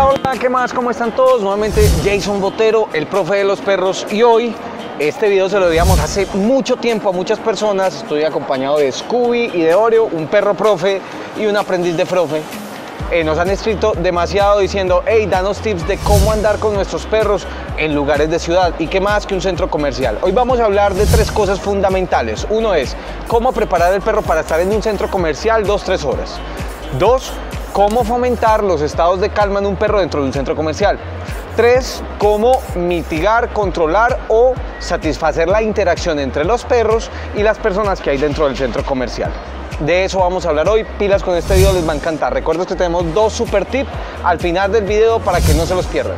Hola, 0.00 0.14
hola, 0.24 0.40
¿qué 0.40 0.48
más? 0.48 0.72
¿Cómo 0.72 0.90
están 0.90 1.14
todos? 1.14 1.42
Nuevamente 1.42 1.86
Jason 2.02 2.40
Botero, 2.40 2.88
el 2.94 3.06
profe 3.06 3.36
de 3.36 3.44
los 3.44 3.60
perros 3.60 4.06
y 4.10 4.22
hoy 4.22 4.54
este 4.98 5.28
video 5.28 5.50
se 5.50 5.58
lo 5.58 5.66
debíamos 5.66 6.00
hace 6.00 6.26
mucho 6.32 6.76
tiempo 6.76 7.10
a 7.10 7.12
muchas 7.12 7.38
personas. 7.38 7.96
Estoy 7.96 8.24
acompañado 8.24 8.78
de 8.78 8.90
Scooby 8.90 9.50
y 9.52 9.60
de 9.60 9.74
Oreo, 9.74 10.06
un 10.06 10.26
perro 10.26 10.54
profe 10.54 11.02
y 11.38 11.44
un 11.44 11.54
aprendiz 11.54 11.98
de 11.98 12.06
profe. 12.06 12.40
Eh, 13.10 13.24
nos 13.24 13.36
han 13.38 13.50
escrito 13.50 13.92
demasiado 13.92 14.60
diciendo, 14.60 15.02
hey, 15.06 15.26
danos 15.26 15.58
tips 15.58 15.86
de 15.86 15.98
cómo 15.98 16.32
andar 16.32 16.58
con 16.58 16.72
nuestros 16.72 17.04
perros 17.04 17.46
en 17.76 17.94
lugares 17.94 18.30
de 18.30 18.38
ciudad 18.38 18.72
y 18.78 18.86
qué 18.86 19.02
más 19.02 19.26
que 19.26 19.34
un 19.34 19.42
centro 19.42 19.68
comercial. 19.68 20.16
Hoy 20.22 20.32
vamos 20.32 20.60
a 20.60 20.64
hablar 20.64 20.94
de 20.94 21.04
tres 21.04 21.30
cosas 21.30 21.60
fundamentales. 21.60 22.46
Uno 22.48 22.72
es 22.72 22.96
cómo 23.28 23.52
preparar 23.52 23.92
el 23.92 24.00
perro 24.00 24.22
para 24.22 24.40
estar 24.40 24.60
en 24.60 24.72
un 24.72 24.82
centro 24.82 25.10
comercial 25.10 25.66
dos, 25.66 25.84
tres 25.84 26.04
horas. 26.06 26.38
Dos, 26.98 27.32
cómo 27.72 28.04
fomentar 28.04 28.62
los 28.62 28.82
estados 28.82 29.20
de 29.20 29.30
calma 29.30 29.60
en 29.60 29.66
un 29.66 29.76
perro 29.76 30.00
dentro 30.00 30.20
de 30.20 30.26
un 30.26 30.32
centro 30.32 30.56
comercial. 30.56 30.98
Tres, 31.56 32.02
cómo 32.18 32.60
mitigar, 32.74 33.52
controlar 33.52 34.18
o 34.28 34.54
satisfacer 34.78 35.48
la 35.48 35.62
interacción 35.62 36.18
entre 36.18 36.44
los 36.44 36.64
perros 36.64 37.10
y 37.36 37.42
las 37.42 37.58
personas 37.58 38.00
que 38.00 38.10
hay 38.10 38.18
dentro 38.18 38.46
del 38.46 38.56
centro 38.56 38.84
comercial. 38.84 39.30
De 39.80 40.04
eso 40.04 40.20
vamos 40.20 40.44
a 40.46 40.50
hablar 40.50 40.68
hoy. 40.68 40.84
Pilas 40.98 41.22
con 41.22 41.36
este 41.36 41.54
video, 41.56 41.72
les 41.72 41.86
va 41.88 41.92
a 41.92 41.96
encantar. 41.96 42.32
Recuerden 42.32 42.66
que 42.66 42.74
tenemos 42.74 43.12
dos 43.14 43.32
super 43.32 43.64
tips 43.64 43.90
al 44.24 44.38
final 44.38 44.70
del 44.72 44.84
video 44.84 45.18
para 45.20 45.40
que 45.40 45.54
no 45.54 45.66
se 45.66 45.74
los 45.74 45.86
pierdan. 45.86 46.16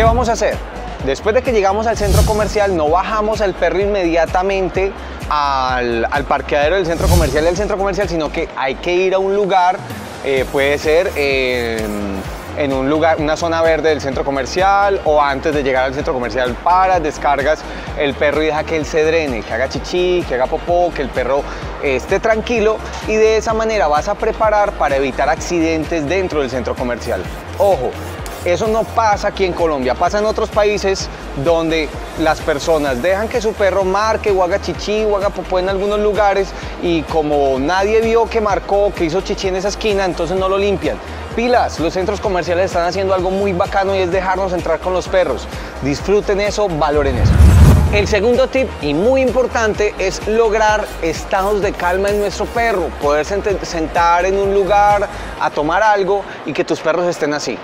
¿Qué 0.00 0.04
vamos 0.04 0.30
a 0.30 0.32
hacer? 0.32 0.56
Después 1.04 1.34
de 1.34 1.42
que 1.42 1.52
llegamos 1.52 1.86
al 1.86 1.94
centro 1.94 2.22
comercial, 2.22 2.74
no 2.74 2.88
bajamos 2.88 3.42
el 3.42 3.52
perro 3.52 3.80
inmediatamente 3.80 4.92
al, 5.28 6.06
al 6.10 6.24
parqueadero 6.24 6.76
del 6.76 6.86
centro 6.86 7.06
comercial 7.06 7.44
del 7.44 7.54
centro 7.54 7.76
comercial, 7.76 8.08
sino 8.08 8.32
que 8.32 8.48
hay 8.56 8.76
que 8.76 8.94
ir 8.94 9.12
a 9.12 9.18
un 9.18 9.36
lugar, 9.36 9.76
eh, 10.24 10.46
puede 10.50 10.78
ser 10.78 11.12
en 11.14 12.72
un 12.72 12.88
lugar, 12.88 13.18
una 13.18 13.36
zona 13.36 13.60
verde 13.60 13.90
del 13.90 14.00
centro 14.00 14.24
comercial 14.24 15.02
o 15.04 15.20
antes 15.20 15.52
de 15.52 15.62
llegar 15.62 15.84
al 15.84 15.92
centro 15.92 16.14
comercial 16.14 16.54
para 16.64 16.98
descargas 16.98 17.60
el 17.98 18.14
perro 18.14 18.42
y 18.42 18.46
deja 18.46 18.64
que 18.64 18.78
él 18.78 18.86
se 18.86 19.04
drene, 19.04 19.42
que 19.42 19.52
haga 19.52 19.68
chichi, 19.68 20.24
que 20.26 20.36
haga 20.36 20.46
popó, 20.46 20.90
que 20.94 21.02
el 21.02 21.10
perro 21.10 21.42
esté 21.82 22.20
tranquilo 22.20 22.78
y 23.06 23.16
de 23.16 23.36
esa 23.36 23.52
manera 23.52 23.86
vas 23.86 24.08
a 24.08 24.14
preparar 24.14 24.72
para 24.72 24.96
evitar 24.96 25.28
accidentes 25.28 26.08
dentro 26.08 26.40
del 26.40 26.48
centro 26.48 26.74
comercial. 26.74 27.22
Ojo, 27.58 27.90
eso 28.44 28.66
no 28.68 28.84
pasa 28.84 29.28
aquí 29.28 29.44
en 29.44 29.52
Colombia, 29.52 29.94
pasa 29.94 30.18
en 30.18 30.24
otros 30.24 30.48
países 30.48 31.08
donde 31.44 31.88
las 32.18 32.40
personas 32.40 33.02
dejan 33.02 33.28
que 33.28 33.40
su 33.40 33.52
perro 33.52 33.84
marque 33.84 34.30
o 34.30 34.42
haga 34.42 34.60
chichi 34.60 35.04
o 35.04 35.16
haga 35.16 35.30
popó 35.30 35.58
en 35.58 35.68
algunos 35.68 36.00
lugares 36.00 36.48
y 36.82 37.02
como 37.02 37.58
nadie 37.58 38.00
vio 38.00 38.26
que 38.26 38.40
marcó, 38.40 38.92
que 38.94 39.04
hizo 39.04 39.20
chichi 39.20 39.48
en 39.48 39.56
esa 39.56 39.68
esquina, 39.68 40.04
entonces 40.04 40.36
no 40.36 40.48
lo 40.48 40.56
limpian. 40.56 40.96
Pilas, 41.36 41.78
los 41.80 41.92
centros 41.92 42.20
comerciales 42.20 42.66
están 42.66 42.86
haciendo 42.86 43.14
algo 43.14 43.30
muy 43.30 43.52
bacano 43.52 43.94
y 43.94 43.98
es 43.98 44.10
dejarnos 44.10 44.52
entrar 44.52 44.80
con 44.80 44.92
los 44.92 45.06
perros. 45.06 45.46
Disfruten 45.82 46.40
eso, 46.40 46.68
valoren 46.68 47.16
eso. 47.16 47.32
El 47.92 48.06
segundo 48.06 48.46
tip 48.46 48.68
y 48.82 48.94
muy 48.94 49.20
importante 49.20 49.94
es 49.98 50.26
lograr 50.28 50.86
estados 51.02 51.60
de 51.60 51.72
calma 51.72 52.10
en 52.10 52.20
nuestro 52.20 52.46
perro, 52.46 52.88
poder 53.02 53.26
sentar 53.26 54.24
en 54.24 54.38
un 54.38 54.54
lugar 54.54 55.08
a 55.40 55.50
tomar 55.50 55.82
algo 55.82 56.22
y 56.46 56.52
que 56.52 56.64
tus 56.64 56.80
perros 56.80 57.06
estén 57.06 57.34
así. 57.34 57.58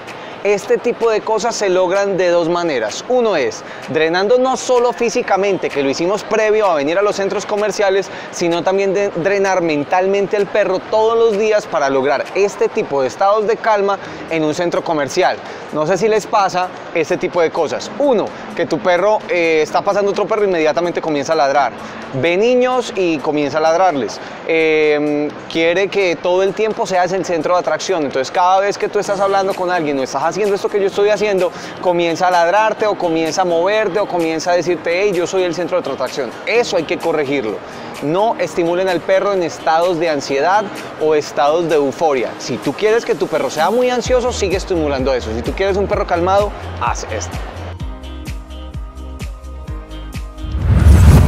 Este 0.47 0.79
tipo 0.79 1.11
de 1.11 1.23
cosas 1.23 1.57
se 1.57 1.69
logran 1.69 2.17
de 2.17 2.29
dos 2.29 2.49
maneras. 2.49 3.05
Uno 3.09 3.35
es 3.35 3.65
drenando 3.89 4.39
no 4.39 4.57
solo 4.57 4.93
físicamente, 4.93 5.69
que 5.69 5.83
lo 5.83 5.91
hicimos 5.91 6.23
previo 6.23 6.67
a 6.67 6.77
venir 6.77 6.97
a 6.99 7.03
los 7.03 7.17
centros 7.17 7.45
comerciales, 7.45 8.09
sino 8.31 8.63
también 8.63 8.95
drenar 9.17 9.61
mentalmente 9.61 10.37
al 10.37 10.47
perro 10.47 10.79
todos 10.79 11.19
los 11.19 11.37
días 11.37 11.67
para 11.67 11.91
lograr 11.91 12.25
este 12.37 12.69
tipo 12.69 13.03
de 13.03 13.09
estados 13.09 13.49
de 13.49 13.57
calma 13.57 13.99
en 14.31 14.45
un 14.45 14.55
centro 14.55 14.85
comercial. 14.85 15.37
No 15.73 15.85
sé 15.85 15.99
si 15.99 16.07
les 16.07 16.29
pasa 16.29 16.69
este 16.95 17.17
tipo 17.17 17.43
de 17.43 17.51
cosas. 17.51 17.91
Uno, 17.99 18.27
que 18.57 18.67
tu 18.67 18.79
perro 18.81 19.21
eh, 19.29 19.61
está 19.63 19.83
pasando 19.83 20.11
otro 20.11 20.27
perro 20.27 20.45
inmediatamente 20.45 21.01
comienza 21.01 21.35
a 21.35 21.37
ladrar. 21.37 21.73
Ve 22.15 22.37
niños 22.37 22.93
y 22.97 23.19
comienza 23.19 23.59
a 23.59 23.61
ladrarles. 23.61 24.19
Eh, 24.49 25.29
quiere 25.53 25.89
que 25.89 26.17
todo 26.17 26.43
el 26.43 26.55
tiempo 26.55 26.87
seas 26.87 27.13
el 27.13 27.25
centro 27.25 27.55
de 27.55 27.61
atracción. 27.61 28.05
Entonces 28.05 28.33
cada 28.33 28.59
vez 28.61 28.79
que 28.79 28.89
tú 28.89 28.99
estás 28.99 29.21
hablando 29.21 29.55
con 29.55 29.71
alguien 29.71 29.99
o 29.99 30.03
estás 30.03 30.25
haciendo 30.25 30.55
esto 30.57 30.69
que 30.69 30.81
yo 30.81 30.87
estoy 30.87 31.11
haciendo, 31.11 31.53
comienza 31.81 32.29
a 32.29 32.31
ladrarte 32.33 32.87
o 32.87 32.97
comienza 32.97 33.43
a 33.43 33.45
moverte 33.45 34.01
o 34.01 34.07
comienza 34.07 34.51
a 34.51 34.57
decirte, 34.57 35.03
hey, 35.03 35.13
yo 35.15 35.27
soy 35.27 35.45
el 35.45 35.55
centro 35.55 35.81
de 35.81 35.93
atracción. 35.93 36.31
Eso 36.47 36.77
hay 36.77 36.85
que 36.85 36.99
corregirlo. 36.99 37.59
No 38.03 38.37
estimulen 38.39 38.89
al 38.89 39.01
perro 39.01 39.33
en 39.33 39.43
estados 39.43 39.99
de 39.99 40.09
ansiedad 40.09 40.65
o 41.01 41.15
estados 41.15 41.69
de 41.69 41.77
euforia. 41.77 42.31
Si 42.39 42.57
tú 42.57 42.73
quieres 42.73 43.05
que 43.05 43.15
tu 43.15 43.27
perro 43.27 43.51
sea 43.51 43.71
muy 43.71 43.91
ansioso, 43.91 44.33
sigue 44.33 44.57
estimulando 44.57 45.15
eso. 45.15 45.31
Si 45.35 45.43
tú 45.43 45.53
quieres 45.53 45.77
un 45.77 45.87
perro 45.87 46.07
calmado, 46.07 46.51
haz 46.81 47.07
esto. 47.11 47.37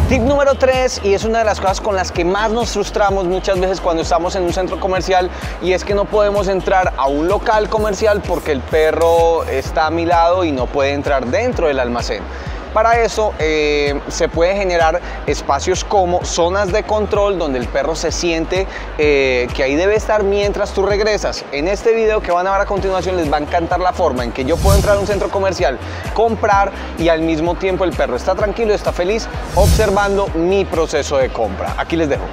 Tip 0.09 0.23
número 0.23 0.55
3, 0.55 1.03
y 1.05 1.13
es 1.13 1.25
una 1.25 1.41
de 1.41 1.45
las 1.45 1.61
cosas 1.61 1.83
con 1.83 1.95
las 1.95 2.13
que 2.13 2.25
más 2.25 2.51
nos 2.51 2.71
frustramos 2.71 3.27
muchas 3.27 3.61
veces 3.61 3.79
cuando 3.79 4.03
estamos 4.03 4.35
en 4.37 4.45
un 4.45 4.55
centro 4.55 4.81
comercial, 4.81 5.29
y 5.61 5.73
es 5.73 5.85
que 5.85 5.93
no 5.93 6.07
podemos 6.07 6.49
entrar 6.49 6.95
a 6.97 7.07
un 7.09 7.29
local 7.29 7.69
comercial 7.69 8.23
porque 8.27 8.53
el 8.53 8.63
perro 8.63 9.45
está 9.45 9.87
a 9.87 9.91
mi 9.91 10.07
lado 10.07 10.45
y 10.45 10.53
no 10.53 10.65
puede 10.65 10.93
entrar 10.93 11.27
dentro 11.27 11.67
del 11.67 11.79
almacén. 11.79 12.23
Para 12.73 13.03
eso 13.03 13.33
eh, 13.39 14.01
se 14.09 14.29
puede 14.29 14.57
generar 14.57 15.01
espacios 15.27 15.85
como 15.85 16.25
zonas 16.25 16.73
de 16.73 16.83
control 16.83 17.39
donde 17.39 17.59
el 17.59 17.67
perro 17.67 17.95
se 17.95 18.13
siente 18.13 18.67
eh, 18.99 19.49
que 19.55 19.63
ahí 19.63 19.75
debe 19.75 19.97
estar 19.97 20.23
mientras 20.23 20.73
tú 20.73 20.85
regresas. 20.85 21.45
En 21.53 21.69
este 21.69 21.95
video 21.95 22.21
que 22.21 22.31
van 22.31 22.47
a 22.47 22.53
ver 22.53 22.61
a 22.61 22.67
continuación 22.67 23.17
les 23.17 23.33
va 23.33 23.39
a 23.39 23.41
encantar 23.41 23.81
la 23.81 23.93
forma 23.93 24.25
en 24.25 24.33
que 24.33 24.45
yo 24.45 24.57
puedo 24.57 24.77
entrar 24.77 24.97
a 24.97 25.01
un 25.01 25.07
centro 25.07 25.31
comercial, 25.31 25.79
comprar 26.15 26.73
y 26.99 27.09
al 27.09 27.23
mismo 27.23 27.55
tiempo 27.55 27.85
el 27.85 27.93
perro 27.93 28.17
está 28.17 28.35
tranquilo, 28.35 28.75
está 28.75 28.93
feliz 28.93 29.29
observando 29.55 30.29
mi 30.35 30.65
proceso 30.65 31.17
de 31.17 31.31
compra. 31.31 31.75
Aquí 31.79 31.97
les 31.97 32.09
dejo. 32.09 32.25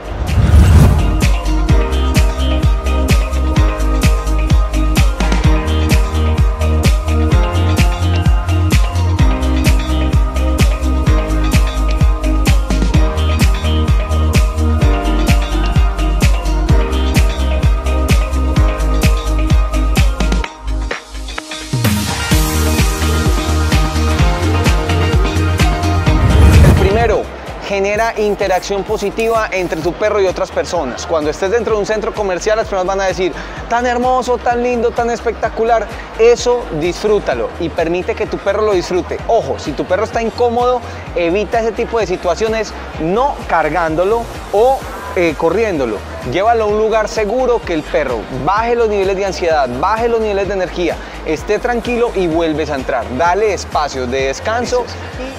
Genera 27.75 28.13
interacción 28.17 28.85
positiva 28.85 29.49
entre 29.51 29.81
tu 29.81 29.91
perro 29.91 30.21
y 30.21 30.27
otras 30.27 30.49
personas. 30.49 31.05
Cuando 31.05 31.29
estés 31.29 31.51
dentro 31.51 31.73
de 31.73 31.81
un 31.81 31.85
centro 31.85 32.13
comercial, 32.13 32.55
las 32.55 32.67
personas 32.67 32.85
van 32.85 33.01
a 33.01 33.07
decir, 33.07 33.33
tan 33.67 33.85
hermoso, 33.85 34.37
tan 34.37 34.63
lindo, 34.63 34.91
tan 34.91 35.09
espectacular. 35.09 35.85
Eso 36.17 36.63
disfrútalo 36.79 37.49
y 37.59 37.67
permite 37.67 38.15
que 38.15 38.27
tu 38.27 38.37
perro 38.37 38.61
lo 38.61 38.71
disfrute. 38.71 39.19
Ojo, 39.27 39.59
si 39.59 39.73
tu 39.73 39.83
perro 39.83 40.05
está 40.05 40.21
incómodo, 40.21 40.79
evita 41.17 41.59
ese 41.59 41.73
tipo 41.73 41.99
de 41.99 42.07
situaciones 42.07 42.73
no 43.01 43.35
cargándolo 43.49 44.23
o 44.53 44.79
eh, 45.15 45.35
corriéndolo. 45.37 45.97
Llévalo 46.31 46.65
a 46.65 46.67
un 46.67 46.77
lugar 46.77 47.07
seguro 47.07 47.61
que 47.61 47.73
el 47.73 47.83
perro 47.83 48.19
baje 48.45 48.75
los 48.75 48.89
niveles 48.89 49.15
de 49.15 49.25
ansiedad, 49.25 49.69
baje 49.79 50.09
los 50.09 50.19
niveles 50.19 50.47
de 50.47 50.55
energía, 50.55 50.97
esté 51.25 51.59
tranquilo 51.59 52.11
y 52.15 52.27
vuelves 52.27 52.69
a 52.69 52.75
entrar. 52.75 53.05
Dale 53.17 53.53
espacios 53.53 54.09
de 54.09 54.27
descanso. 54.27 54.85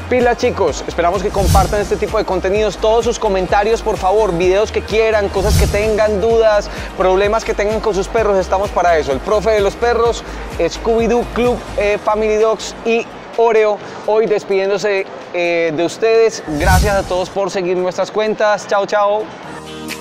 Pila 0.08 0.36
chicos, 0.36 0.84
esperamos 0.86 1.22
que 1.22 1.30
compartan 1.30 1.80
este 1.80 1.96
tipo 1.96 2.18
de 2.18 2.24
contenidos, 2.24 2.76
todos 2.78 3.04
sus 3.04 3.18
comentarios 3.18 3.82
por 3.82 3.96
favor, 3.96 4.36
videos 4.36 4.70
que 4.70 4.82
quieran, 4.82 5.28
cosas 5.28 5.58
que 5.58 5.66
tengan 5.66 6.20
dudas, 6.20 6.70
problemas 6.96 7.44
que 7.44 7.54
tengan 7.54 7.80
con 7.80 7.94
sus 7.94 8.06
perros, 8.08 8.38
estamos 8.38 8.70
para 8.70 8.96
eso. 8.98 9.12
El 9.12 9.18
profe 9.18 9.50
de 9.50 9.60
los 9.60 9.74
perros, 9.74 10.22
Scooby-Doo 10.58 11.24
Club 11.34 11.58
eh, 11.76 11.98
Family 12.02 12.36
Dogs 12.36 12.74
y 12.84 13.04
Oreo, 13.36 13.78
hoy 14.06 14.26
despidiéndose 14.26 15.06
eh, 15.34 15.72
de 15.76 15.84
ustedes. 15.84 16.42
Gracias 16.58 16.94
a 16.94 17.02
todos 17.02 17.28
por 17.28 17.50
seguir 17.50 17.76
nuestras 17.76 18.10
cuentas. 18.10 18.66
Chao, 18.66 18.86
chao. 18.86 19.45
Thank 19.66 19.90
you. 19.90 19.95